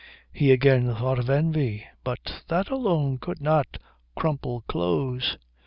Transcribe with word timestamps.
He 0.33 0.51
again 0.51 0.95
thought 0.95 1.19
of 1.19 1.29
envy, 1.29 1.85
but 2.03 2.41
that 2.47 2.71
alone 2.71 3.19
could 3.19 3.39
not 3.39 3.77
crumple 4.15 4.61
clothes. 4.67 5.37